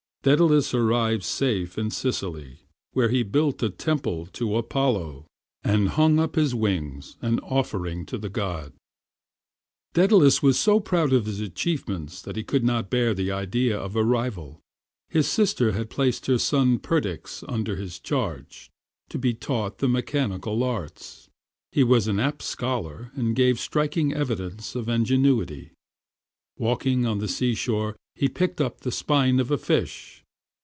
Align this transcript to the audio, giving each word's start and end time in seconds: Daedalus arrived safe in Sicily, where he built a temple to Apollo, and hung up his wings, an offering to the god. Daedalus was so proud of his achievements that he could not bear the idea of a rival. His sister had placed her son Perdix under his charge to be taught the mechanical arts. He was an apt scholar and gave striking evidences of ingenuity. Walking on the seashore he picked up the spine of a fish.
Daedalus 0.23 0.71
arrived 0.75 1.23
safe 1.23 1.79
in 1.79 1.89
Sicily, 1.89 2.59
where 2.93 3.09
he 3.09 3.23
built 3.23 3.63
a 3.63 3.71
temple 3.71 4.27
to 4.27 4.55
Apollo, 4.55 5.25
and 5.63 5.89
hung 5.89 6.19
up 6.19 6.35
his 6.35 6.53
wings, 6.53 7.17
an 7.23 7.39
offering 7.39 8.05
to 8.05 8.19
the 8.19 8.29
god. 8.29 8.71
Daedalus 9.95 10.43
was 10.43 10.59
so 10.59 10.79
proud 10.79 11.11
of 11.11 11.25
his 11.25 11.39
achievements 11.39 12.21
that 12.21 12.35
he 12.35 12.43
could 12.43 12.63
not 12.63 12.91
bear 12.91 13.15
the 13.15 13.31
idea 13.31 13.75
of 13.75 13.95
a 13.95 14.03
rival. 14.03 14.59
His 15.09 15.27
sister 15.27 15.71
had 15.71 15.89
placed 15.89 16.27
her 16.27 16.37
son 16.37 16.77
Perdix 16.77 17.43
under 17.49 17.75
his 17.75 17.97
charge 17.99 18.69
to 19.09 19.17
be 19.17 19.33
taught 19.33 19.79
the 19.79 19.89
mechanical 19.89 20.61
arts. 20.63 21.29
He 21.71 21.83
was 21.83 22.07
an 22.07 22.19
apt 22.19 22.43
scholar 22.43 23.09
and 23.15 23.35
gave 23.35 23.59
striking 23.59 24.13
evidences 24.13 24.75
of 24.75 24.87
ingenuity. 24.87 25.71
Walking 26.59 27.07
on 27.07 27.17
the 27.17 27.27
seashore 27.27 27.95
he 28.13 28.27
picked 28.27 28.59
up 28.59 28.81
the 28.81 28.91
spine 28.91 29.39
of 29.39 29.49
a 29.49 29.57
fish. 29.57 30.17